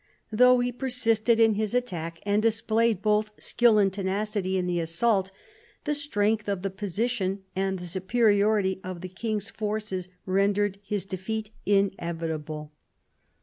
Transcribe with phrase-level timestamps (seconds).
[0.31, 5.31] Though he persisted in his attack, and displayed both skill and tenacity in the assault,
[5.83, 11.51] the strength of the position and the superiority of the king's forces rendered his defeat
[11.67, 12.71] inevitable.